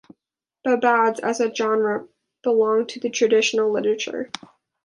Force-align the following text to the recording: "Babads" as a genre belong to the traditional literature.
"Babads" 0.65 1.19
as 1.21 1.39
a 1.41 1.53
genre 1.53 2.07
belong 2.41 2.87
to 2.87 2.99
the 2.99 3.11
traditional 3.11 3.71
literature. 3.71 4.31